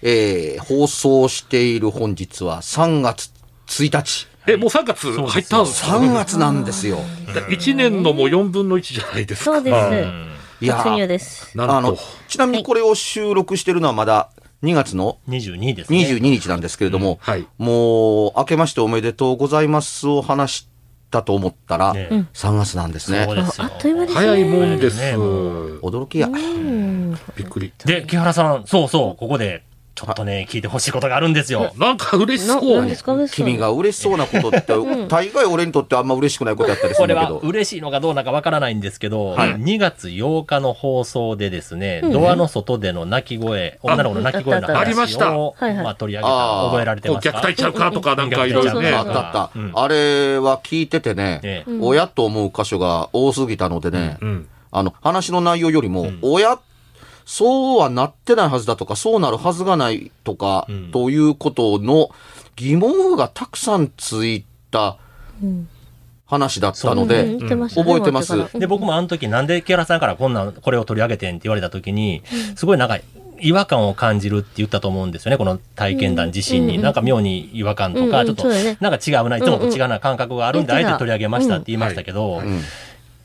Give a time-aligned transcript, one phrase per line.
[0.00, 3.32] えー、放送している本日は3月
[3.66, 9.56] 1日え、もう3月入ったんですか？3月なんですよ ?1 年のもう4分の1じゃないですか。
[9.56, 10.64] そうです。
[10.64, 11.58] いや突入です。
[11.58, 11.98] なんとあの。
[12.28, 14.30] ちなみにこれを収録してるのはまだ
[14.62, 15.98] 2月の22ですね。
[15.98, 17.44] 22日なんですけれども、はい。
[17.58, 20.68] もう明けましておめでとうございますを話し
[21.10, 24.14] たと思ったら、ね3月なんですねすよあっという間ですね。
[24.14, 24.96] 早いもんです。
[24.96, 26.28] ね驚きや、
[27.36, 27.72] びっくり。
[27.84, 29.64] で、木原さん、そうそう、ここで、
[29.98, 31.72] ちょっとね、聞いてほしいことがあるんですよ。
[31.76, 33.28] なんか嬉しな、そう。
[33.32, 34.72] 君が嬉しそうなことって、
[35.08, 37.50] 大概俺にとってあんま嬉しくないことやったりすこれはるんだけど。
[37.50, 39.56] 嬉しいのかどうなのかわからないんですけど、はい。
[39.56, 45.32] 2月8日の放送でですね、ドアの外での泣き声、女の子の泣き声のありました。
[45.32, 45.84] 話を、はいはい。
[45.84, 47.38] まあ、取り上げた覚えられてますか？
[47.38, 48.92] 虐待ちゃうかとか、なんかいろいろね。
[48.92, 49.72] あったあった、うん。
[49.74, 51.78] あれは聞いててね、ええ。
[51.80, 54.48] 親と思う箇所が多すぎたのでね、うん。
[54.70, 56.56] あの、話の内容よりも、親、
[57.30, 60.90] そうはなってないはずだとか、そうなるはずがないとか、ん。
[60.92, 62.08] ということの
[62.56, 64.96] 疑問符がたくさんついた
[66.24, 67.68] 話だったので、うん。
[67.68, 68.58] 覚えてます？
[68.58, 72.22] で、僕もあの時なんで木原さんからこんなん、これを取り上げてんって言われた時に、
[72.56, 72.98] すごいなんか、
[73.40, 76.78] 違和感を感じるって言ったと思うんですよね、この体験談自身に。
[76.80, 78.28] なんか妙に違和感とか、うん。
[78.30, 78.34] うん。
[78.36, 82.62] ちょっとなんか違うな、いつもと違うな感覚があるんで、あえて取り上げましたって言いましたけど、うん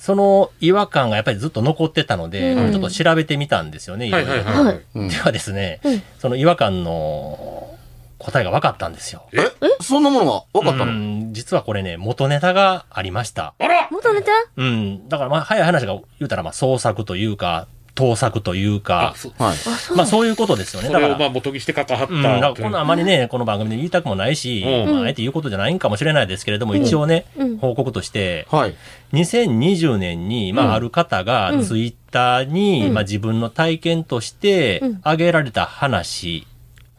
[0.03, 2.71] その違和感がやっぱりずっと残ってたので、うん。
[2.73, 4.27] ちょっと調べてみたんですよね、いろはいい。
[4.27, 4.81] ろはいはい。
[4.95, 5.07] うん。
[5.07, 6.03] ではですね、うん。
[6.19, 7.73] その違和感の
[8.17, 9.29] 答えが分かったんですよ。
[9.31, 9.39] え？
[9.81, 11.33] そんなものが分かったの、うん。
[11.33, 13.53] 実はこれね、元ネタがありました。
[13.57, 13.87] あら。
[13.91, 14.31] 元ネタ？
[14.57, 15.07] うん。
[15.07, 19.33] だからまあ、早い話が言うたら、まあ、創作というか、盗作というかあ、、そう。
[19.37, 19.57] はい。
[19.95, 20.87] まあ、そういうことですよね。
[20.87, 22.13] そだから、れをまあ元にして関わった。
[22.47, 24.93] うん、このあまりね、この番組で言いたくもないし、うん。
[24.93, 27.57] まあ、あえて言うことじゃないんかもしれないですけれども、一応ね、うん。
[27.57, 28.75] 報告として、はい。
[29.13, 31.63] 2020年に、まあ、ある方がうん。
[31.63, 32.93] ツイッターに、うん。
[32.93, 34.95] まあ、自分の体験としてうん。
[35.01, 36.47] 挙げられた話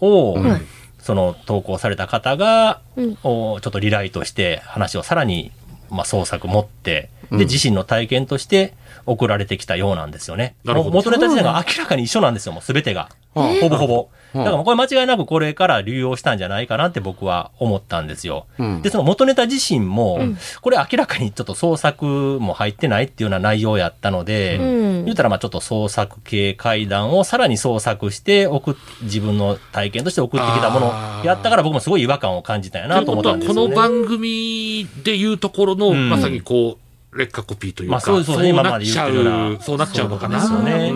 [0.01, 0.67] を、うん。
[1.01, 3.19] その投稿された方が、うん。
[3.25, 5.51] おちょっとリライトして話をさらに、
[5.95, 8.75] まあ、創作持って、うんで、自身の体験として
[9.07, 10.55] 送られてきたようなんですよね。
[10.65, 13.09] 元ネタ自体が明らかに一緒なんですよ、もうすべてが。
[13.35, 14.09] はあほぼほぼ。
[14.35, 14.45] うん。
[14.45, 18.47] だからこれ間違いなくこれから流用したんじゃないかなって僕は思ったんですよ。
[18.59, 18.83] うん。
[18.83, 20.39] で、その元ネタ自身も、ん。
[20.61, 25.05] これ明らかにちょっと創作も入ってないっていうような内容やったので、うん。
[25.05, 30.87] 言ったらまあちょっと創作系怪談をさらに創作して送っ自分の体験として送ってきたもの
[31.25, 33.75] やったから僕もすごい違和感を感じたんやなと思ったんですというよね。
[33.75, 36.11] ことはこの番組でいうところの、うん。
[36.11, 36.84] まさにこう、
[37.17, 40.41] 劣化コピーというか、まあそうですそうなっちゃうそうなっちゃうのかな。
[40.41, 40.95] そうですよねう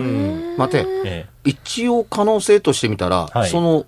[0.55, 3.85] ん待て、え一応可能性としてみたら、はいその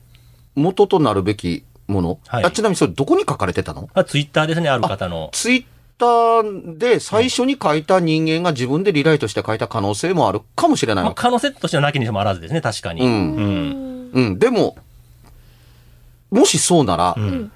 [0.55, 3.89] 元となるべきもの、はいあちなみにそれどこに書かれてたの？
[3.93, 5.29] まあ、ツイッターですね、ある方の。
[5.33, 5.65] ツイッ
[5.97, 11.13] ターで最初に書いた人間が自分でリライトして書いた可能性もあるかもしれないまあ。
[11.13, 13.01] 可能性としてはなきにしもあらずですね、確かに。
[13.01, 14.11] うんうん。
[14.13, 14.39] うん。
[14.39, 14.75] でも、
[16.31, 17.51] もしそうなら、うん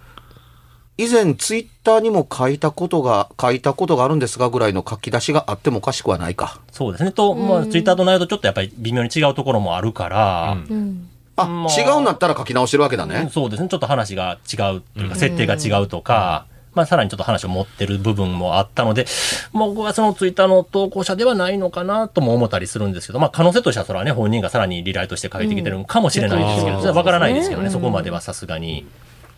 [0.98, 6.62] 以前ツイッターにも書いたことが、書いたことがあるんですがぐらいの書き出しがあってもおかしくはないか。
[6.72, 7.12] そうですね。
[7.12, 11.10] と、まあ、ツイッターと内容とちょっとやっぱり微妙に違うところもあるから、うんうん。
[11.36, 13.30] あ、まあ違うんだったら書き直してるわけだうんね。
[13.34, 13.68] そうですね。
[13.68, 16.46] ちょっと話が違うというか、設定が違うとか、
[16.76, 19.06] まあ、さらにちょっと話を持ってる部分もあったので、
[19.54, 28.86] 僕はそのツイッターの投稿者ではないのかなとも思ったりするんですけど、まあ、可能性としてはそれはね、本人がさらにリライトして書いてきてるのかもしれないですけど、うんからないですけどね、うんそこまではさすがに。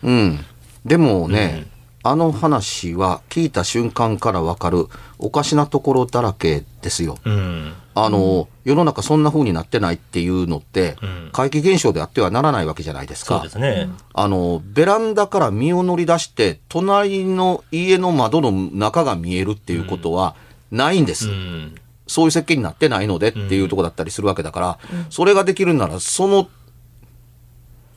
[0.02, 0.44] うん。
[0.88, 1.66] でもね、
[2.02, 4.86] あの話は聞いた瞬間からわかる
[5.18, 7.18] おかしなところだらけですよ。
[7.24, 7.74] うん。
[7.94, 13.44] あの、世の中そんな風になってないっていうのって、ん怪奇現象であってはならないわけじゃないですか。
[13.50, 13.88] すね。
[14.14, 20.36] あの、ベランダから身を乗り出して、隣の家の窓の中が見えるっていうことは
[20.70, 21.28] ないんです。
[21.28, 21.74] うん。
[22.06, 24.78] そういう設計になってないのでっていうところだったりするわけだから、
[25.10, 26.48] それができるなら、その、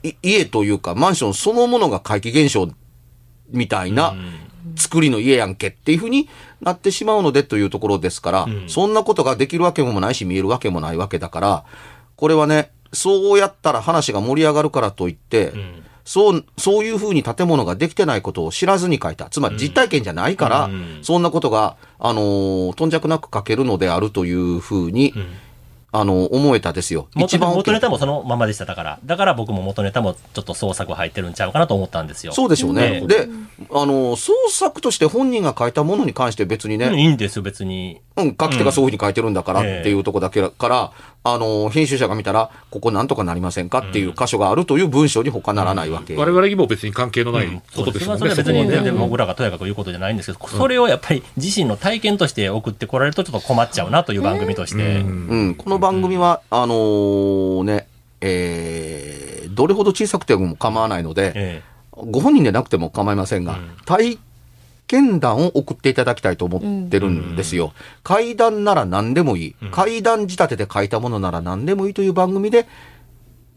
[0.02, 2.68] い家というか、マンションそのものが怪奇現象
[3.52, 4.14] みたいな
[4.76, 6.28] 作りの家やんけっていうふうに
[6.60, 8.68] なってしまうのでというところですから、ん。
[8.68, 11.64] そんなことができるわけもないし、見えるわけもないわけだから、
[12.16, 15.82] これはね、そうやったら話が盛り上がるからといって、ん。
[16.04, 19.28] そう、そういうふうに建物ができてないことを知らずに書いた。
[19.30, 20.98] つまり実体験じゃないから、うん。
[21.02, 25.14] そんなことが、あのー、頓着なく書けるのであるというふうに、
[25.94, 27.08] あの思えたですよ。
[27.14, 28.98] 元元ネタもそのままでしただから。
[29.04, 32.32] だから僕も元ネタもちょっと創作入ってるんちゃうかなと思ったんですよ。
[32.32, 33.02] そうでしょうね。
[33.02, 33.28] ええで、
[33.70, 38.00] あの、創作として本人が書いたものに関して別にね、うんいいんですよ、別に。
[38.16, 40.92] うん、書き手がそういうふうに書いてるんだからっええていうとこだけから、
[41.24, 46.16] あの、編集者が見たら、ここなんとかなりませんかっていう箇所があるという文章に他ならないわけ。
[46.16, 48.18] 我々にも別に関係のないことですもんね。
[48.18, 55.00] それは別に全然僕らがとやかく言うことじゃないんですけど、それをやっぱり自身の体験として送ってこられるとちょっと困っちゃうなという番組として。
[55.00, 57.86] うん、この番組は、あのーね、
[58.20, 59.22] えー
[59.54, 61.62] どれほど小さくても構わないので、え
[61.92, 64.18] ご本人でなくても構いませんが、体
[64.92, 67.72] 験談を送っていただきたいと思ってるんですよ。
[68.02, 69.54] 階段なら何でもいい。
[69.70, 72.68] 階段仕立てで書いたものなら何でもいいという番組で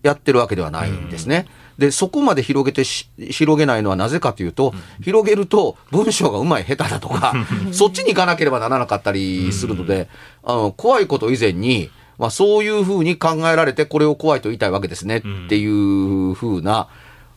[0.02, 1.46] やってるわけではないんですね。
[1.78, 7.34] で、そこまで広げてし、広げないのはなぜかというと、広げると文章がうまい下手だとか、
[7.74, 10.08] そっちに行かなければならなかったりするので、
[10.42, 16.88] あの、怖いこと以前に、まあそういうふうに考えられてこれを怖いと言いたいわけですねっていうふうな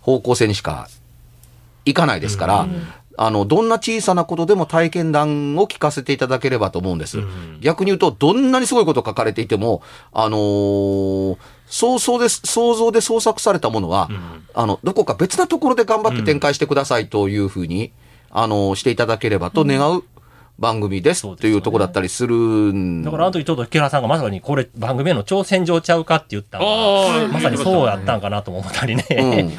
[0.02, 0.88] 方向性にしか
[1.84, 2.68] いかないですから、
[3.20, 7.18] あの、どんな小さなことでも体験談を聞かせていただければと思うんです。
[7.60, 9.82] 逆に言うと、どんなにすごいこと書かれていても、
[10.12, 11.36] あのー
[11.66, 14.08] 想像で、想像で創作されたものは、
[14.54, 17.92] あの、どこか別なところで頑張って展開してくださいというふうに、
[18.30, 20.04] あのしていただければと願う
[20.58, 29.04] 番組ですというところだったりするんだからあの時ちょうど木原さんがまさにこれ番組への挑戦状ちゃうかって言ったまさにそうやったんかなとも思ったりね。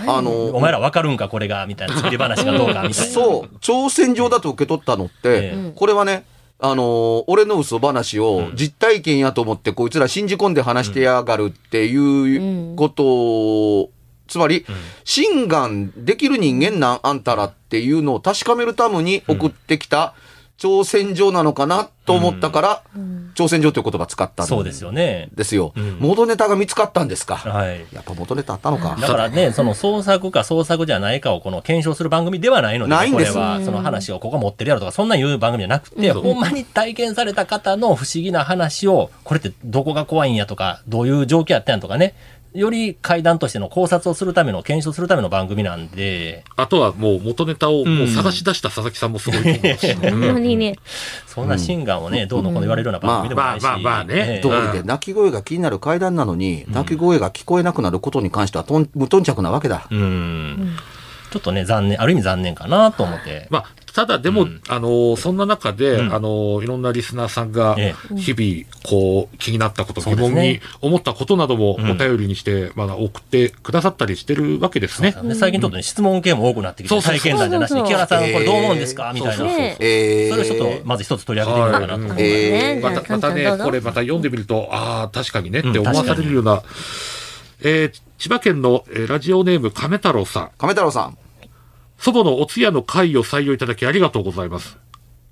[0.04, 2.00] うん、あのお前らわかるんかこれがみたいな。
[2.00, 3.14] 作り話がどうかみたいな。
[3.14, 5.14] そう、挑戦状だと受け取ったのって、
[5.54, 6.26] えこれはね、
[6.60, 13.92] あのー俺の嘘話を実体験やと思ってこいつら信じ込んで話してやがるっていうことを、
[14.28, 14.66] つまり、
[15.06, 20.14] 心眼できる人間なんあんたらっていうのを確かめるために送ってきた
[20.60, 22.84] 挑戦状なのかなと思ったから、
[23.34, 25.30] 挑戦状という言葉使ったんそうですよね。
[25.34, 25.74] ですよ。
[25.78, 27.38] ん元ネタが見つかったんですか？
[27.38, 27.86] はい。
[27.94, 28.98] やっぱ元ネタあったのか。
[29.00, 42.16] だからね、その創作か創作じゃないかをこの検証する番組ではないので、ないんですこれはその話をここ持ってるやろとか、そんなん言う番組じゃなくて、ほんまに体験された方の不思議な話を、これってどこが怖いんやとか、どういう状況やったんやとかね、
[42.54, 50.76] より怪談としての考察をするための、検証するための番組なんで、あとはもう元ネタをもう探し出した佐々木さんもすごいと思うし、ほんまにね。
[51.28, 53.64] そんな心眼をね、どうのこうの言われるような番組でもないし。
[53.64, 59.88] まあまあまあねええ通りで泣き声が気になる階段なのに、泣き声が聞こえなくなることに関してはとん無頓着なわけだ。
[59.90, 60.76] うん。
[61.32, 63.48] ちょっとね、残念、ある意味残念かなと思って。
[63.52, 66.14] まあ、ただでも、あの、そんな中で、うん。
[66.14, 71.92] あの、いろんなリスナーさんがえ、日々、こう、気になったこと、疑問に思ったことなどもうん。
[71.92, 75.16] お便りにして、まだ送ってくださったりしてるわけですね。
[75.24, 79.10] で最近ちょっとね、質問系も多くなってきて、そうそうそう体験談じゃなしに、木原さん、これどう思うんですか？
[79.10, 79.14] えー。
[79.16, 79.38] みたいな。
[79.38, 79.60] そうそうそう。
[79.60, 80.30] ねえー。
[80.32, 82.16] それをちょっと、まず一つ取り上げてみようかなと。
[82.18, 86.62] えーまた、またね、これまた読んでみると、ああ、確かにねって思わされるような、
[87.62, 90.50] えー千葉県の、えーラジオネーム亀太郎さん。
[90.58, 91.18] 亀太郎さん。
[92.00, 94.78] 祖母のお通夜の会を採用いただきありがとうございます。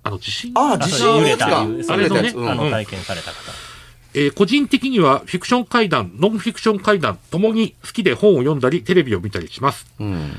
[0.04, 1.38] あの、地震ああ、あ地震揺れ。
[1.38, 2.36] たいう、揺れたやつ。
[2.36, 3.38] あうんの、体験された方。
[4.14, 9.86] えー個人的にはフィクション怪談、ノンフィクション怪談ともに好きで本を読んだりテレビを見たりします。
[10.00, 10.32] うん。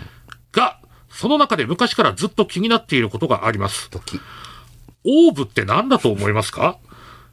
[0.53, 0.81] が、
[1.11, 3.89] その中で昔からずっと気になっていることがあります。
[3.91, 4.21] 時。
[5.05, 6.79] オーブって何だと思いますか？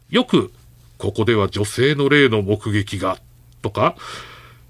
[0.09, 0.51] よく、
[0.97, 3.17] ここでは女性の霊の目撃が、
[3.61, 3.95] とか、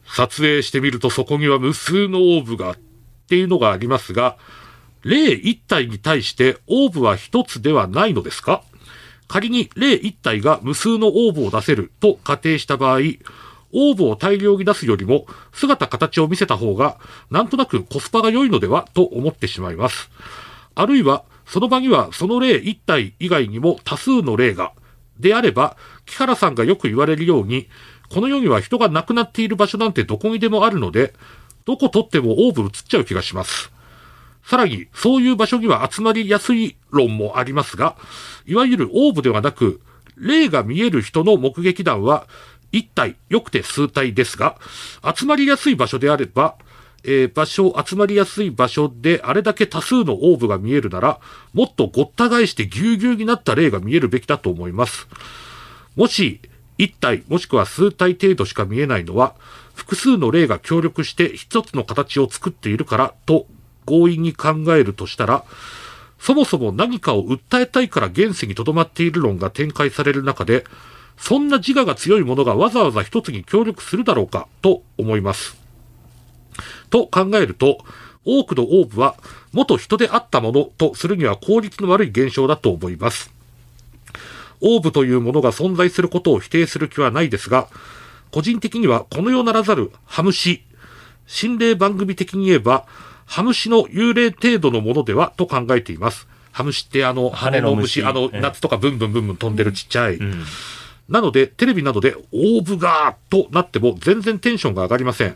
[0.08, 2.78] 撮影してみるとそこには無数のオーブが、
[3.26, 4.38] っていうのがありますが、
[5.04, 8.64] 霊一体に対してオーブは一つではないのですか？
[9.28, 13.00] 仮に霊一体が無数のオーブを出せると仮定した場合、
[13.74, 16.98] オーブを大量に出すよりも姿形を見せた方が
[17.32, 18.88] なんとなくコスパが良いのでは？
[18.94, 20.10] と思ってしまいます。
[20.76, 24.72] あるいは、その場にはその霊一体以外にも多数の霊が、
[25.20, 27.68] であれば、木原さんがよく言われるように、
[28.10, 31.14] この世には人が亡くなっている場所なんてどこにでもあるので、
[31.66, 33.72] どこ取ってもオーブ映っちゃう気がします。
[34.44, 37.96] さらに、そういう場所には集まりやすい論もありますが、
[38.46, 39.82] いわゆるオーブではなく、
[40.18, 42.28] 霊が見える人の目撃談は、
[42.72, 44.58] 一体、よくて数体ですが、
[45.16, 46.56] 集まりやすい場所であれば、
[47.04, 51.20] えー場所、集まりやすい場所であれだけ多数のオーブが見えるなら、
[51.54, 55.08] もっとごった返してぎゅうぎゅうになった霊が見えるべきだと思います。
[55.96, 56.40] もし、
[56.78, 59.36] 一体もしくは数体程度しか見えないのは、
[59.76, 63.46] 複数の霊が協力して一つの形を作っているからと
[63.86, 65.44] 強引に考えるとしたら、
[66.20, 70.66] そもそも何かを訴えたいから現世に留まっている論が展開される中で、
[71.18, 75.58] そんな自我が強い者がわざわざ一つに協力するだろうかと思います。
[76.90, 77.78] と考えると、
[78.26, 79.16] 多くのオーブは
[79.54, 83.32] 元人であったものとするには効率の悪い現象だと思います。
[84.62, 87.68] オーブというものが存在することを否定する気はないですが、
[88.32, 90.64] 個人的にはこの世ならざるハムシ、
[91.28, 92.86] 心霊番組的に言えば、
[93.26, 96.28] ハムシの幽霊程度のものではと考えています。
[96.52, 100.16] ハムシってあの、羽の虫、あの、夏とかブンブンブンブン飛んでるちっちゃい。
[100.16, 100.44] うん
[101.08, 105.36] なので、テレビなどでオーブがーとなっても全然テンションが上がりません。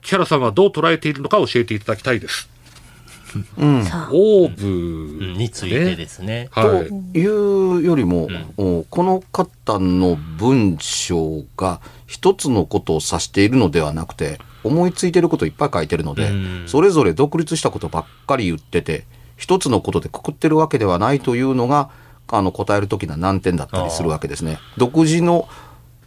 [0.00, 2.48] 木原さんはどう捉えているのか教えていただきたいです。
[3.58, 3.78] うん。
[3.80, 6.48] オーうんブ、についてですね。
[6.52, 7.12] はい。
[7.12, 19.04] というよりも、おこの方の文章が一つのことを指しているのではなくて思いついてることいっぱい書いてるので、うんそれぞれ独立したことばっかり言ってて
[19.36, 21.90] 一つのことでくくってるわけではないというのが
[22.28, 24.58] あの答える時の難点だったりするわけですね。
[24.76, 25.48] 独自の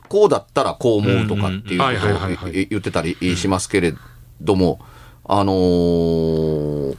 [0.09, 3.93] こうだったらこう思うとかっていううんうんことを言ってたりしますけれ
[4.41, 4.79] ども、
[5.25, 6.97] あのー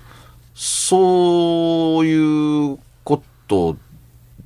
[0.55, 3.77] そういうこと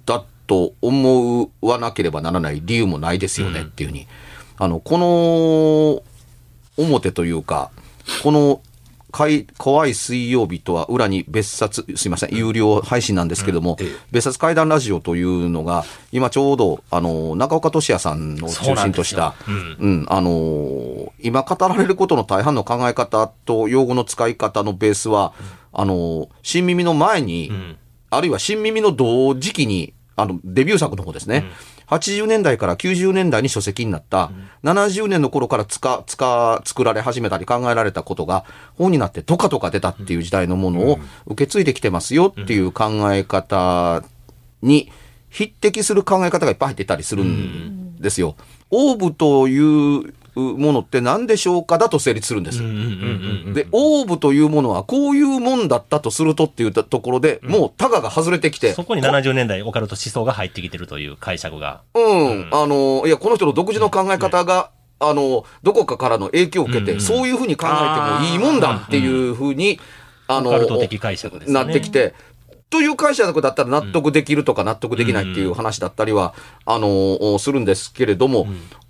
[0.05, 4.07] だと思わなければならない理由もないですよねっていうふうに、
[4.59, 6.03] あのこ
[6.77, 7.71] の表というか
[8.23, 8.61] この
[9.17, 13.87] かい怖い水曜日とは裏に別冊すいません有料配信なんですけれども、うん。
[13.87, 13.93] ええ。
[14.11, 25.33] 別冊怪談ラジオというのが今ちょうどあの中岡俊也さんの中心としたそうなんうん、あのー今語られることの大半の考え方と用語の使い方のベースは、
[25.73, 27.77] あのー新耳の前に、うん。
[28.11, 31.45] あるいは新耳の同時期に、あの、デビュー作の方ですね。
[31.87, 34.31] 80年代から90年代に書籍になった、
[34.65, 44.03] 70年の頃からつか、つか、作られ始めたり考えられたことが本になってドカドカ出たっていう時代のものを受け継いできてますよっていう考え方
[44.63, 44.91] に
[45.29, 48.37] 匹敵する考え方がいっぱい入ってたりするんですよ。
[48.71, 52.59] オーブというものって何でしょうかだと成立するんです。
[53.55, 61.81] で、オーブというものはこういうもんだったとするとっていうところで、もうタガが外れてきて、そこに70年代オカルト思想が入ってきてるという解釈が。
[61.95, 69.79] うん、あの、いや、この人の独自の考え方が、あの、どこかからの影響を受けて、うんそういうふうに考えてもいいもんだっていうふうに、
[70.27, 71.55] あの、オカルト的解釈ですね。
[71.55, 72.15] なってきて、
[72.69, 78.47] という解釈だったら納得できるとか納得できないっていう話だったりは、あの、するんですけれども、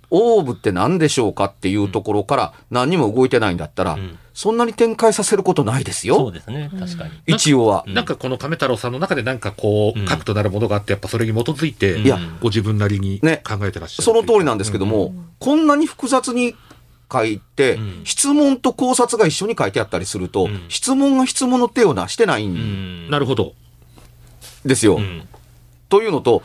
[0.09, 6.31] オーブって何でしょうかっていうところから何にも動いてないんだったら、んそんなに展開させることないですそうよ。
[6.31, 6.69] ですね。
[6.79, 7.11] 確かに。
[7.25, 7.83] 一応は。
[7.87, 14.03] なんかこの亀太郎さんの中でなんかこう、うん核となるものがあって、やっぱそれに基づいて、いやご自分なりにね考えてらっしゃる。
[14.03, 16.55] その通りなんですけども、こんなに複雑に
[17.11, 23.53] 書いて、うん質問と考察が一緒に書いてあったりすると、うん質問が質問の手をなしてないうんんなるほど。
[24.65, 24.97] ですよ。
[24.97, 25.27] うん
[25.89, 26.43] というのと、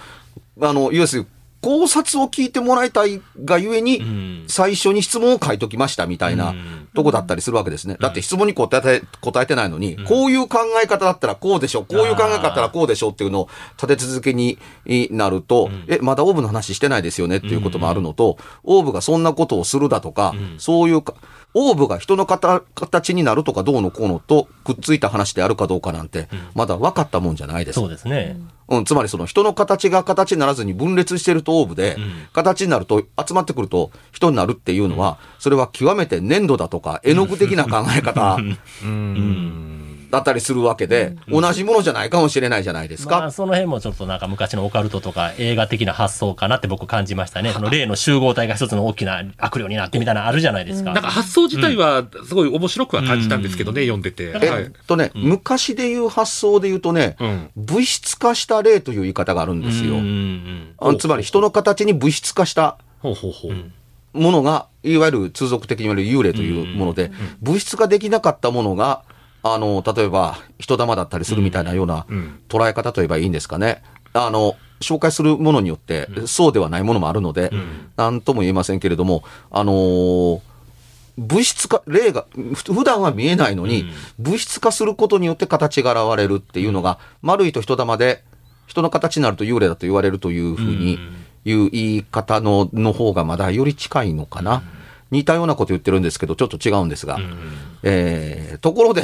[0.61, 1.29] あの、要するに
[1.63, 4.45] 考察を聞いてもらいたいがゆえに、うん。
[4.49, 7.97] 最初に質問を書いときましたみたいなうんとこだったりするわけですね。
[8.01, 14.59] だって質問に答えて、答えてないのに、こういう考え方だったらこうでしょ、こういう考え方だったらこうでしょっていうのを立て続けに
[15.11, 21.15] なると、え、まだオーブの話してないですよねっていうこともあるのと、オーブがそんなことをするだとか、そういうか、
[21.55, 27.77] オーブが人の形形になるとかどうのこうのとくっついた話であるかどうかなんて、まだ分かったもんじゃないです。
[27.77, 28.39] そうですね。
[28.69, 32.29] うん、つまりその人の形が形にならずに分裂してるとオーブで、ん。
[32.33, 38.39] 形になると集まってくると人になるっていうのは、それは極めて粘土だとか絵の具的な考え方
[40.13, 43.21] だったりするわけで、同じものじゃないかもしれないじゃないですか。
[43.21, 47.51] まあ、その辺もちょっとなんか昔のオカルトとか映画的な発想かなって僕感じましたね。
[47.53, 50.93] その例の集合体が一つの大きな悪霊になってみたいなのあるじゃないですか。
[50.93, 54.35] なんか発想自体はすごい面白くは感じたんですけどね、読んでて。
[54.35, 59.97] はいえっとね、昔で言う発想で言うとね、うん物質化した例という言い方があるんですよ。
[60.99, 63.53] つまり人の形に物質化したほうほうほう。
[64.13, 69.03] ものが、いわゆる通俗的に言われる幽霊というもので、物質化できなかったものが、
[69.43, 72.41] あの、例えば人玉だったりするみたいなようなうん。
[72.49, 73.83] 捉え方といえばいいんですかね。
[74.13, 77.51] あの、紹介するものによって、そうではないものもあるので、
[77.97, 80.41] なんとも言えませんけれども、あのー
[81.19, 83.85] 物質化、例が、ふ普段は見えないのに、
[84.19, 88.25] 物質化することによって形が現れるっていうのが、丸いと人玉で、
[88.67, 90.99] 人の形になると幽霊だと言われるというふうに、
[91.45, 94.63] いう言い方の、の方がまだより近いのかな。
[95.11, 97.19] 似たようなこと言ってるんですけど、ちょっと違うんですが。
[97.83, 99.03] えー、ところで、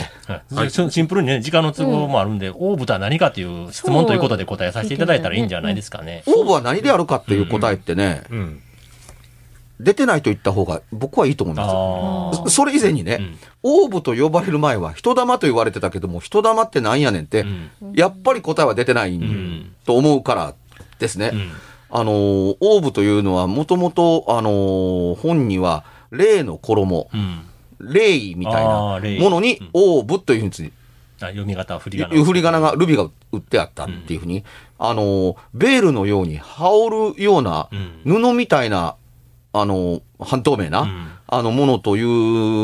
[0.51, 6.23] はいシシンプルにね、時間の都合もあるんで、オーブとは何かという質問ということで答えさせていただいたらいいんじゃないですかね。
[6.27, 8.63] オーブは何であるかっていう答えってね、うん。
[9.81, 12.55] 出てないと言った方が僕はいいと思います。
[12.55, 13.21] それ以前にね、
[13.63, 17.45] オーブと呼ばれる前は人玉と言われてたけども、人玉ってなんやねんって、
[17.95, 20.55] やっぱり答えは出てないんと思うから
[20.99, 21.33] ですね。
[21.93, 27.45] んあのー、オーブというのはもともと、あのー本には、霊の衣、うん。
[27.81, 30.73] 霊異みたいあなものに、オーブというふうに
[31.21, 32.25] 読み方、振り仮名。
[32.25, 34.45] 振り仮名が、ルビが売ってあったっていうふうに、
[34.79, 37.69] あのー、ベールのように羽織るような、
[38.05, 38.97] 布みたいな、
[39.53, 41.13] あのー、半透明な、ん。
[41.27, 42.07] あの、ものという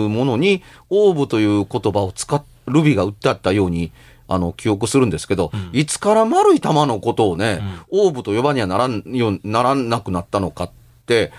[0.08, 3.92] ものに、オーブという言葉を使っ、ルビが売ってあったように、
[4.28, 10.70] あの、記憶するんですけど、いつから丸い玉のことをね、オーブと呼ばにはならんよう、ならなくなったのかっ
[11.06, 11.32] て、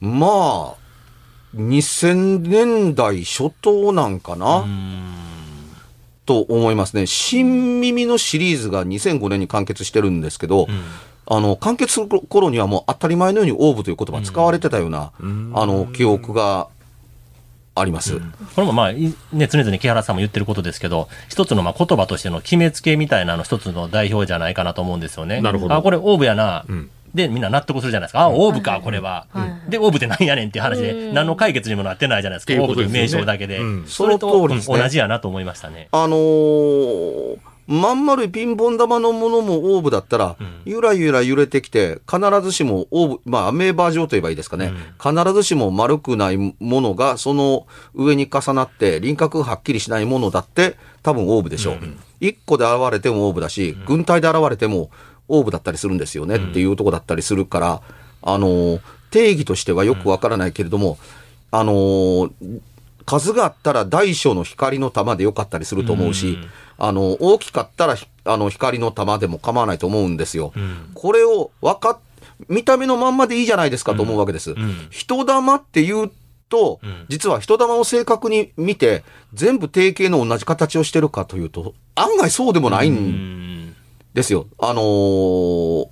[0.00, 0.74] まあ、
[1.56, 4.64] 2000年代初頭なんかな、
[6.26, 7.06] と思いますね。
[7.06, 10.66] 新耳のシリーズが2005年に完結してるんですけど、
[11.28, 15.12] あの、完結する頃にはもう当たり前のようにオーブという言葉使われてたような、
[15.54, 16.68] あの、記憶が
[17.76, 18.18] あります。
[18.54, 25.40] これもまあ、いね、常々木原さんも言ってることですけど、一つのまあ言葉としての決めつけみたいなの一つの代表じゃないかなと思うんですよね。
[25.40, 26.64] なるほどあ、これオーブやな。
[26.70, 28.20] んで、みんな納得するじゃないですか。
[28.20, 29.26] あ、オーブか、これは。
[29.68, 32.52] で、オーブって何やねんっていう話で、何の解決にもなってないじゃないですか。
[32.62, 33.58] オーブという名称だけで。
[33.58, 35.88] うんそれと、同じやなと思いましたね。
[35.92, 44.72] あのーまん丸いピンポン玉のものもオーブだったら、ゆらゆら揺れてきて、必ずしもオーブ、まあ、アメーバー状と言えばいいですかね。
[45.02, 51.78] 必ずしも丸くないものが、その上に重なって、輪郭がはっきりしないものだって、多分オーブでしょう。
[52.20, 54.90] 一、個で現れてもオーブだし、軍隊で現れても
[55.28, 57.82] オーブだったりするんですよね、っていうとこだったりするから、
[58.22, 60.98] あのー定義としてはよくわからないけれども、
[61.50, 62.30] あのー
[63.06, 66.38] 数があったら大小の光の玉でよかったりすると思うし、
[66.76, 70.52] あの、大きかったらひあの光の玉でも構わないと思うんですよ。
[70.94, 71.98] これを分かっ、
[72.48, 74.54] 見た目のまんまでいいじゃないですかと思うわけです。
[74.90, 76.12] 人玉って言う
[76.48, 83.74] と、実は人玉を正確に見て、全部定型の同じ形をしてるかというと、案外そうでもないん
[84.14, 84.46] ですよ。
[84.58, 85.88] あのー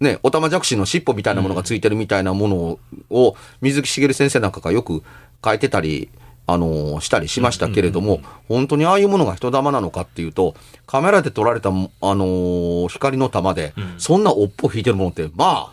[0.00, 2.78] ね、オタマジャクシの尻尾みたいなものがついてるみたいなもの
[3.10, 5.02] を、水木しげる先生なんかがよく
[5.44, 6.08] 書いてたり、
[6.46, 10.54] あのーしたりしましたけれども、本当にああいうものが人玉なのかっていうと、
[10.86, 15.72] カメラで撮られた、あのー光の玉で、そんな尾っぽ引いてるものって、ま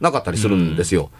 [0.00, 1.10] なかったりするんですよ。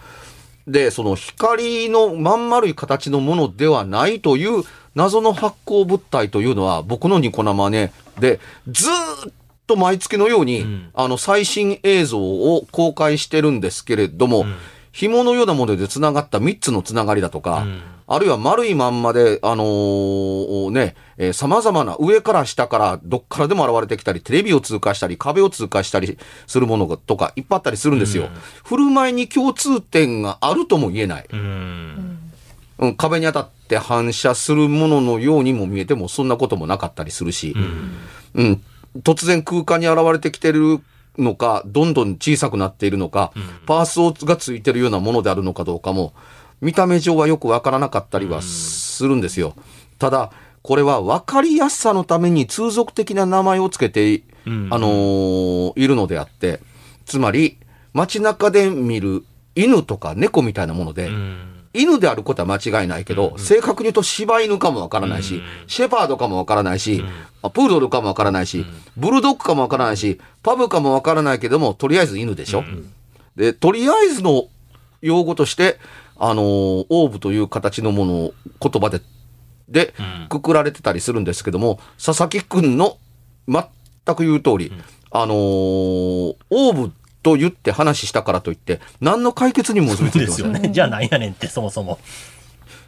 [0.67, 7.93] で、その光のまん丸い形のものではないという謎の発光物体というのは僕のニコ生ね。
[8.19, 9.33] でずーっ
[9.67, 14.47] と毎月のように、あの最新映像を公開してるんですけれども、
[14.97, 17.67] 紐のようなもので繋がった3つの繋がりだとか、
[18.07, 28.31] あるいは丸いまんまで、あのーね、えー様々な上から下からどっからでも現れてきたり、テレビを通過したり、壁を通過したりするものがとかいっぱいあったりするんですよ。
[28.65, 31.27] 振る舞いに共通点があるとも言えない。
[31.31, 32.33] うん。
[32.79, 37.55] うん、壁に当たって反射するもののようにも見えても、そんなこともなかったりするし、
[38.35, 38.63] うん、
[39.03, 40.81] 突然空間に現れてきてる
[41.19, 43.33] のか、どんどん小さくなっているのか、
[43.67, 46.13] パースがついてるようなものであるのかどうかも、
[46.61, 49.55] 見た目上はよくわからなかったりはするんですよ。
[49.99, 50.31] ただ、
[50.63, 54.23] これは分かりやすさのために通俗的な名前をつけて、
[54.73, 56.61] あのーいるのであって、
[57.05, 57.59] つまり、
[57.93, 59.25] 街中で見る
[59.55, 61.09] 犬とか猫みたいなもので、
[61.77, 67.05] 犬であることは間違いないけど、正確に言うと柴犬かもわからないし、シェパードかもわからないし、
[67.43, 68.65] あプードルかもわからないし、
[68.97, 72.65] ブルドッグかもわからないし、パブかもわからないけども、とりあえず犬でしょ？
[73.37, 74.45] で、とりあえずの
[75.03, 75.79] 用語として、
[76.19, 79.01] あのーオーブという形のものを言葉で、
[79.69, 79.95] で、
[80.31, 82.97] くくられてたりするんですけども、佐々木くんの
[83.47, 83.65] 全
[84.17, 84.73] く言う通り、
[85.11, 86.93] あのーオーブ
[87.27, 90.71] と言って話したからといって、何の解決にも結びついてでますよね。
[90.71, 91.99] じゃあ何やねんって、そもそも。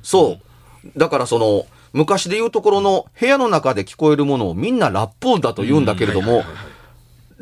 [0.00, 0.38] そ
[0.84, 0.90] う。
[0.96, 6.44] だからその、昔で言うところの部屋の中で聞こえるものをみんなラップ音だと言うんだけれども、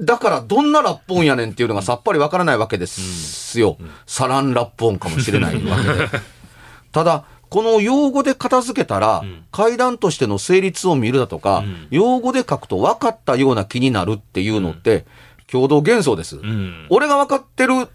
[0.01, 3.77] だからどんなラップ音やねんっていうのがさっぱりわからないわけですよ。
[4.07, 6.09] サランラップ音かもしれないわけで。
[6.93, 15.05] ただ、この用語で片付けたら、階段としての成立を見るだとか、用語で書くと分かったような気になるっていうのって、
[15.51, 16.37] 共同幻想です。
[16.37, 16.87] うん。
[16.91, 17.89] 俺が分かってる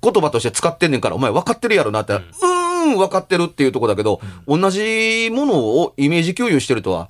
[0.00, 7.08] 言葉として使ってんねんから、お前分かってるやろなって、うーん、分かってるっていうとこだけど、同じものをイメージ共有してるとは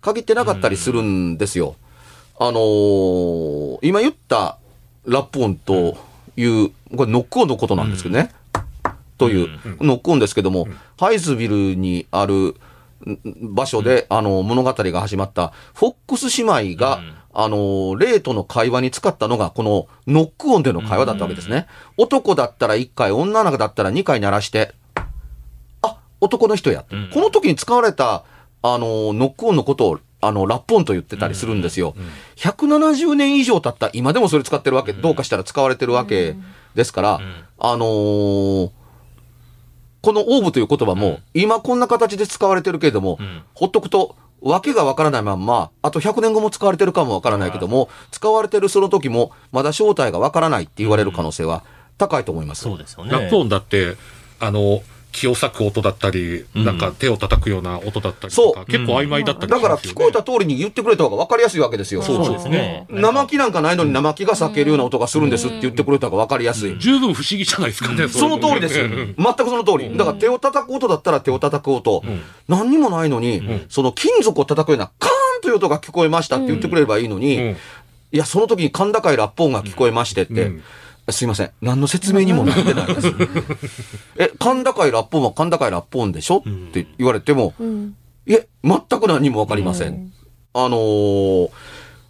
[0.00, 1.76] 限ってなかったりするんですよ。
[2.38, 4.58] あのー今言った
[5.06, 5.96] ラップ音と
[6.36, 8.30] いう、これノック音のことなんですけどね。
[9.18, 9.48] という、
[9.80, 10.66] ノック音ですけども、
[10.98, 12.34] ハイズビルにある
[13.06, 13.18] ん
[13.54, 17.00] 場所で、あの、物語が始まった、フォックス姉妹が、
[17.34, 21.66] あの、レイとの会話に使ったのが、このノック音での会話だったわけですね。
[21.96, 24.72] 男だったら1回、女の子だったら2回鳴らして、
[25.82, 26.84] あ、男の人や。
[27.12, 28.22] この時に使われた、
[28.62, 31.94] あの、ノック音のことを、あの、ラップ音と言ってたりするんですよ。
[32.36, 36.36] 170年以上経った今でもそれ使ってるわけ、どうかしたら使われてるわけ
[36.74, 37.20] ですから、
[37.58, 38.70] あのー
[40.02, 43.18] このオーブという言葉も、今こんな形で使われてるけれども、
[43.54, 51.64] ほっとくと、わけがわからないまんま、あと100年後も使われてるかもわからないけども、使われてるその時も、まだ正体がわからないって言われる可能性は
[51.96, 52.62] 高いと思います。
[52.62, 53.10] そうですよね。
[53.10, 53.96] ラップ音だって、
[54.40, 54.82] あの、
[55.14, 62.02] 気を裂く音だったり、なんか手を叩くような音だったりとか、そう結構曖昧だったりしだから聞こえた通りに言ってくれた方が分かりやすいわけですよ。
[62.02, 62.84] そうですね。
[62.90, 66.76] 生木なんかないのに生木が裂けるような音がするんですって言ってくれた方が分かりやすい。
[66.80, 68.08] 十分不思議じゃないですかね。
[68.08, 68.88] その通りですよ。
[68.88, 69.96] 全くその通り。
[69.96, 72.02] だから手を叩く音だったら手を叩く音。
[72.48, 77.56] 何にもないのに、その金属を叩くようなカーンという音が聞こえましたって言ってくれればいいのに、うん
[78.12, 80.62] いや、その時に甲高いラップ音が聞こえましてって、うん
[81.10, 81.50] すいません。
[81.60, 83.08] 何の説明にもなってないです。
[84.18, 86.38] え、甲高いラップ音は甲高いラップ音でしょ？
[86.38, 87.52] って言われても、
[88.26, 90.12] いえ、全く何もわかりません。
[90.54, 91.50] あのー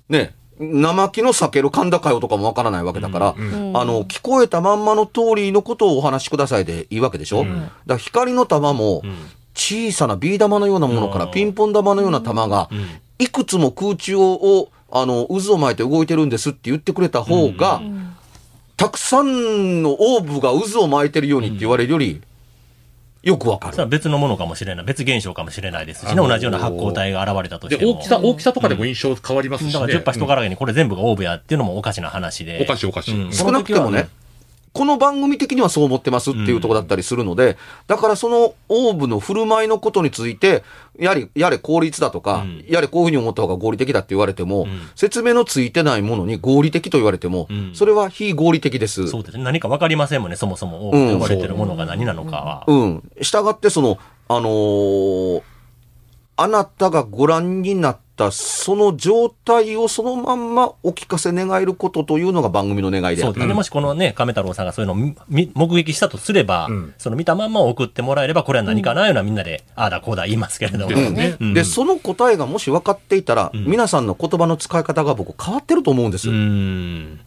[0.09, 9.03] ね、生木の避ける甲高い音かもわからないわけだから、あの、聞こえたまんまの通りのことをお話しくださいでいいわけでしょ、だから光の玉も、
[9.57, 11.31] 小さなビー玉のようなものからうん。
[11.31, 12.69] ピンポン玉のような玉が、
[13.19, 17.81] いくつも空中を、あの、渦を巻いて動いてるんですって言ってくれた方が、
[18.77, 22.23] たくさんのオーブが渦を巻いてるようにって言われるより、
[23.23, 23.85] よくわかるそれ。
[23.85, 24.85] は別のものかもしれない。
[24.85, 26.13] 別現象かもしれないですしね。
[26.13, 27.93] あのー同じような発光体が現れたとしで、ても。
[27.93, 29.73] 大きさ、大きさとかでも印象変わりますしね。
[29.73, 32.61] だから10羽人からげにこれ全部がオーブやっていうのもおかしな話で。
[32.63, 34.09] おかしいおかしいうん少なくてもね、
[34.75, 37.57] この番組的にはそう思ってますっていうところだったりするので、
[37.87, 40.65] だからそのオーブの振る舞いのことについて、
[40.99, 49.07] やれ、やれ効率だとか、うんやれこういうふうに思った方が合理的だって言われても、ん説明のついてないものに合理的と言われても、んそれは非合理的です。
[49.07, 49.45] そうですね。
[49.45, 52.65] 何かわかりませんもんね、そもそもオーブと呼ばれてるものが何なのかは。
[52.67, 53.11] うん。
[53.23, 55.43] したがって、その、あのー
[56.37, 63.55] あなたがご覧になったその状態をそのまんまお聞かせ願えることというのが番組の願いであるそうですね。
[63.55, 70.95] もしこのね、亀太郎さんがそういうのを目撃したとすれば、んその見たまんま送ってもらえれば、これは何かなようなみんなで、ああだこうだ言いますけれども。
[70.95, 76.31] ですねうんで、その答えがもし分かっていたら、皆さんの言葉の使い方が僕変わってると思うんです。
[76.31, 77.21] うん。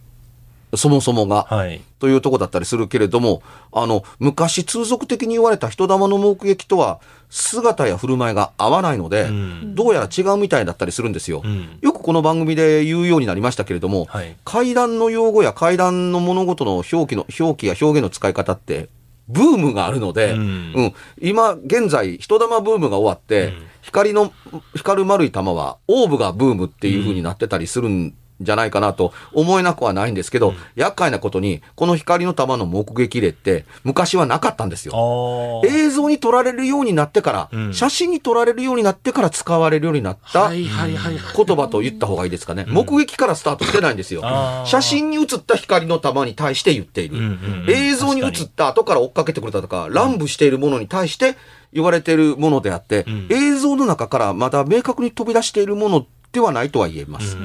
[0.76, 1.44] そもそもが。
[1.50, 1.82] はい。
[2.00, 7.00] というとこだったりするけれども、あの、昔通俗的に言われた人玉の目撃とは、
[7.30, 11.42] 姿や振る舞いが合わないので、んどうやら違うみたいだったりするんですよ。
[11.42, 18.90] んよくこの番組で言うようになりましたけれども、はい階段の用語や階段の物事の表記の、表記や表現の使い方って、
[19.28, 20.46] ブームがあるので、ううん
[20.86, 24.32] ん、今現在、人玉ブームが終わって、光の、
[24.76, 35.62] 光る丸い玉は、オーブがブームっていう風になってたりするんじゃないかなと思えなくはないんですけど、厄介なことに、この光の玉の目撃例って、昔はなかったんですよ。
[35.66, 40.50] 映像に撮られるようになってから、うん写真に撮られるようになってから使われるようになった。
[40.52, 42.66] 言葉と言った方がいいですかね。
[42.68, 44.22] 目撃からスタートしてないんですよ
[44.66, 47.18] 写真に写った光の玉に対して言っている。
[47.18, 47.34] うんうんう
[47.66, 51.36] ん映像に映った後から追っかけてくれたとか、乱舞しているものに対して
[51.74, 57.38] 言われているものであって、ん映像の中からまだ明確に飛び出しているものではないとは言えます。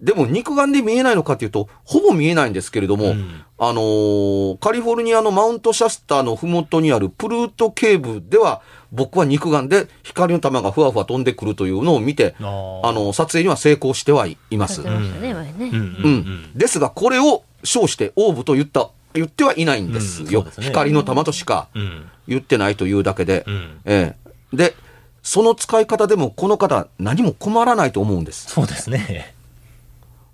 [0.00, 14.82] でも肉眼で見えないのかというと、ほぼ見えないんですけれども、んあのーカリフォルニアのマウントシャスターのふもとにあるプルートケーブでは、僕は肉眼で光の玉がふわふわ飛んでくるというのを見て、あの、撮影には成功してはいます。
[14.82, 15.70] されてましたね、前ね。
[15.72, 16.50] うん。
[16.54, 20.42] ですが、これを称してオーブと言った、言ってはいないんですよ。
[20.46, 22.06] うんすね光の玉としかうん。
[22.26, 23.44] 言ってないというだけで。
[23.46, 24.74] うんええで、
[25.22, 28.46] その使い方でもこの方何も困らないと思うんです。
[28.48, 29.34] そうですね。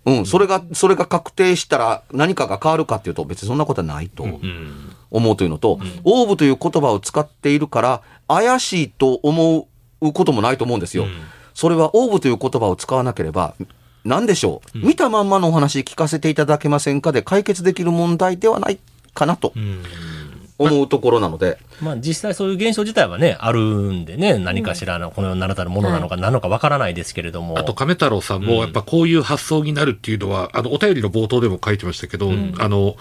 [0.07, 0.27] うん。
[0.27, 4.95] それが、それが確定したら何かが変わるかっていうと別にそんなことはないとうん。
[5.11, 9.69] 思うというのと、オーブという言葉を使っているから怪しいと思
[10.01, 11.05] うこともないと思うんですよ。
[11.05, 11.11] うん
[11.55, 13.55] それはオーブという言葉を使わなければ、
[14.05, 17.13] 何でしょう、見たまんまのお話聞かせていただけませんか？
[17.13, 18.79] で解決できる問題ではない
[19.15, 19.83] かなとうん。
[20.59, 27.59] 思うところなので、まあ実際そういう現象自体はね、あるんでね、何かしらのこの世の名だたるものなのか何のかわからないですけれども。
[27.59, 32.97] あと、亀太郎さんも、やっぱこういう発想になるっていうのは、あの、お便りの冒頭でも書いてましたけど、あの、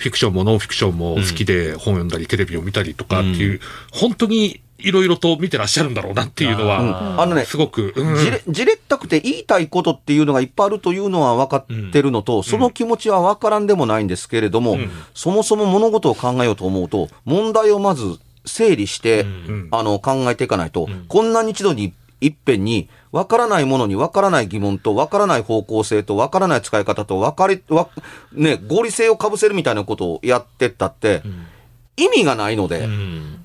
[0.00, 3.60] フィクションもノンフィクションも好きで本読んだりテレビを見たりとかっていう、
[3.92, 8.16] 本当にいろいろと見てらっしゃるんだろうなっていうのは、あのね、すごく、うん。
[8.16, 14.90] じれ、じれったくて言いたいことっていうのがいっぱいあるというのは分かってるのと、その気持ちは分からんでもないんですけれども、ん。
[15.14, 19.68] そもそも物事を考えようと思うと、問題をまず整理して、ん。
[19.70, 27.88] あの、考えていかないと、こんなに一度にいっぺんに、分からないものに分からない疑問と、分からない方向性と、分からない使い方と、分かり、わ
[28.32, 31.22] ね、合理性をかぶせるみたいなことをやってったって、
[31.96, 33.44] 意味がないので、うん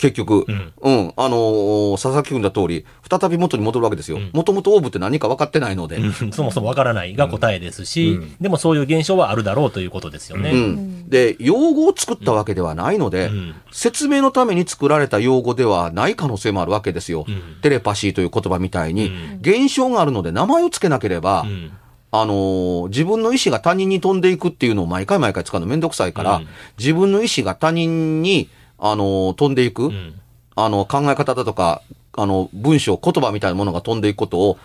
[0.00, 0.94] 結局、ううん。
[1.08, 4.18] ん、あのー佐々木君だ通り、再び元に戻るわけですよ。
[4.32, 5.96] もともとオーブって何か分かってないので。
[5.96, 6.12] うん。
[6.32, 8.34] そもそもわからないが答えですし、うん。
[8.40, 10.50] でもそういう現象はあるだろうということですよね。
[10.52, 11.10] うん。
[11.10, 13.54] で、用語を作ったわけではないので、うん。
[13.70, 17.26] 説明のために作られた用語ではない可能性もあるわけですよ。
[17.28, 17.60] ん。
[17.60, 19.38] テレパシーという言葉みたいに、うん。
[19.42, 21.72] 現象があるので名前をつけなければ、うん。
[22.12, 26.48] あのー自分の意思が他人に飛んでいくっていうのを毎回毎回使うのめんどくさいから、うん。
[26.78, 28.48] 自分の意思が他人に、
[28.80, 30.20] あのー飛んでいく、うん。
[30.56, 31.82] あの、考え方だとか、
[32.16, 34.58] あの、文章、言葉みたいなものが飛んでいくことを、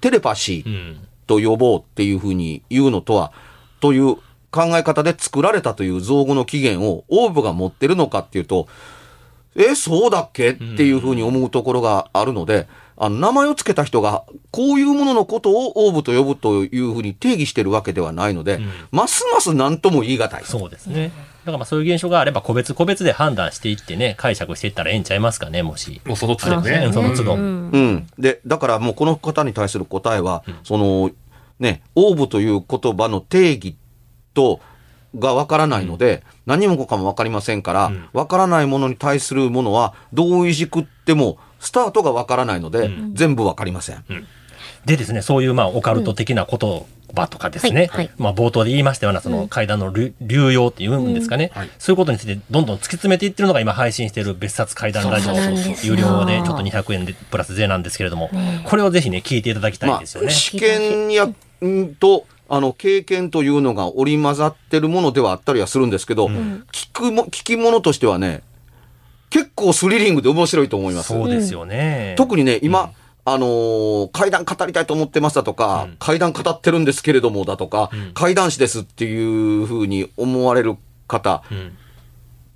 [0.00, 1.00] テレパシーうん。
[1.26, 3.32] と呼ぼうっていうふうに言うのとは、
[3.80, 4.16] という
[4.50, 8.66] 考え方で作られたという造語の起源をオーブが持ってるのかっていうと、
[9.54, 10.52] え、そうだっけ？
[10.52, 20.44] っていうふうに思うところがあるので、あの、名前を付けた人が、こういうもののことをオーブと呼ぶというふうに定義してるわけではないので、ますます何とも言い難い。
[20.44, 21.12] そうですね。
[21.44, 26.00] だからまあそういう現象があれば個別個別で判断していってね、解釈していったらええんちゃいますかね、もし。
[26.04, 26.92] もうその都度ねうん。
[26.92, 27.34] その都度。
[27.34, 28.06] うんうん。
[28.18, 31.10] で、だからもうこの方に対する答えは、その、
[31.58, 33.76] ね、オーブという言葉の定義
[34.34, 34.60] と、
[35.18, 44.04] がわからないので、何もかもわかりませんから、わ、からないものに対するものは、どういじくっても、スタートがわからないので、全部わかりません。
[44.84, 47.88] でですね、そういうまあオカルト的な言葉とかですね、はい。
[47.88, 48.10] はい。
[48.18, 51.70] まあ冒頭で言いましたようなその階段の流流用っていうんですかね、はい。
[51.78, 55.34] そういうことについてどんどん突き詰めていってるのが今配信している別冊階段ラジオ
[55.84, 58.30] 有料でちょっと200円でプラス税なんですけれども、
[58.64, 60.30] これをぜひね、聞いていただきたいんですよね。
[60.30, 61.26] 試験や、
[61.64, 68.42] んと、あの、経験というのが織り交ざってるものではあったりはするんですけど、聞くも、聞き物としてはね、
[69.30, 71.08] 結構スリリングで面白いと思います。
[71.08, 72.14] そうですよね。
[72.16, 72.92] 特にね、今、
[73.32, 75.96] あのー階段語りたいと思ってますだとか、うん。
[75.98, 78.12] 階段語ってるんですけれどもだとか、ん。
[78.14, 81.76] 階段師ですっていうふうに思われる方、うん。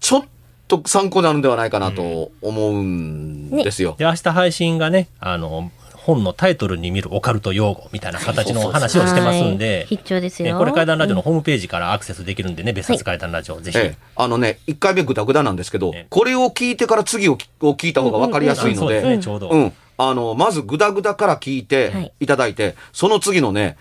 [0.01, 0.25] ちょっ
[0.69, 3.97] と参考になるんではないかなと思うんですよ。
[3.99, 5.71] で、明日配信がね、あの、
[6.03, 10.49] 本のタイトルに見るオカルト用語みたいな形の話をしてますんではい、必聴ですよ。
[10.49, 13.79] えこれ階段ラジオのホームページからアクセスできるんでね、別冊階段ラジオ、ぜひ。
[13.79, 19.51] ええ、あのね、一回目グダグダなんですけどええ、これを聞いてから次をきを聞いた方が分かりやすいので、ちょうど。
[19.51, 19.73] うん。
[19.97, 21.67] あの、まずグダグダから聞いはい。
[21.67, 23.77] ていただいて、その次のね、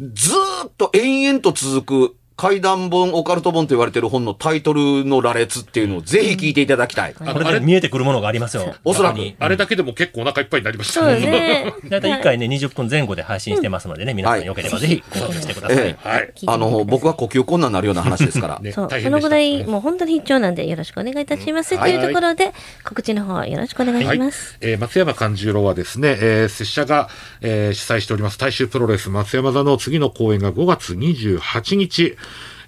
[0.00, 7.14] ずーっと延々と続く怪談本、オカルト本と言われてる本のタイトルの羅列っていうのをぜひ聞いていただきたい。
[7.18, 7.60] ああれこれ？
[7.60, 8.74] で見えてくるものがありますよ。
[8.84, 11.72] おそらくあれだけでも結構お腹いっぱいになりましたそうですね。
[11.88, 15.78] だいたい1回ね、20分前後で配信してますのでね、皆さんよければぜひご購入してください。
[15.78, 16.32] ええはい。
[16.46, 18.58] あの、僕は呼吸困難になるような話ですから。
[18.60, 21.74] ねそう、大変でしたそのぐらい、もう本当に必聴なんでよろしくお願いいたします。
[21.74, 22.52] うんというところで、
[22.84, 24.58] 告知の方よろしくお願いします。
[24.60, 27.08] えー松山勘十郎はですね、えー拙者が、
[27.40, 32.16] えー主催しております大衆プロレス松山座の次の公演が5月28日、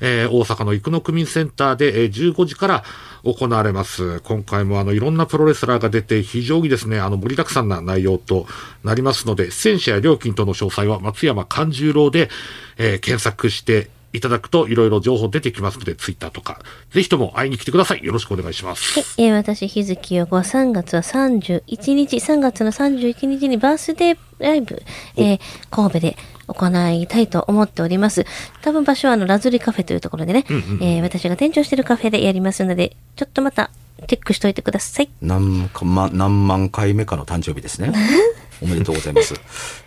[0.00, 2.84] えー大阪の生野区民センターで、えー15時から
[3.24, 4.20] 行われます。
[4.20, 8.46] 今回もあのいろんなプロレスラーが出て非常にですね、あの盛りだくさんな内容と
[8.84, 12.30] なりますので、出演者や料金との詳細は松山勘十郎で、
[12.76, 16.60] えー検索していただくといろいろ情報出てきますので、ツイッターとか、
[16.92, 18.02] ぜひとも会いに来てください。
[18.02, 18.98] よろしくお願いします。
[18.98, 24.82] はい、えー私、日月陽子は3月は31日、3月の31日にバースデーライブ、
[25.16, 26.16] えー神戸で
[26.48, 28.26] 行いたいと思っております。
[28.62, 33.70] 多分場所はあのラズリカフェというところでね、えー私が店長してるカフェでやりますので、ちょっとまた
[34.06, 35.10] チェックしといてください。
[35.20, 37.92] 何か、ま、何万回目かの誕生日ですね。
[38.62, 39.34] おめでとうございます。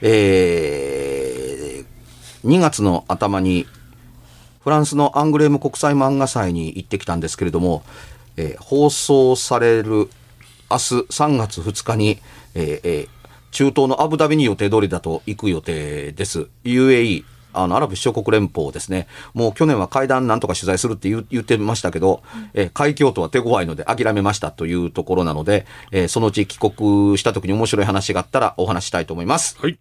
[0.02, 3.68] えー、2月の頭に、
[4.64, 7.84] フランスのアングレーム国際漫画祭に行ってきたんですけれども、
[8.38, 10.10] えー放送される
[10.70, 12.20] 明日3月2日に、
[12.56, 13.21] えーえー
[13.52, 19.08] 中東のアブダビに予定通りだと行く予定です？UAE、あの、アラブ首長国連邦ですね。
[19.34, 29.58] もう去年は会談なんとか取材するって言う言ってましたけど、えー海峡とは手強いので諦めましたというところなので、えーそのうち帰国した時に面白い話があったらお話ししたいと思います。
[29.60, 29.78] はい。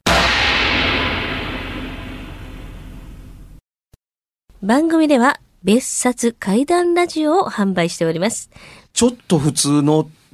[4.62, 8.50] 番組では別冊怪談ラジオを販売しております。
[8.92, 10.10] ちょっと普通の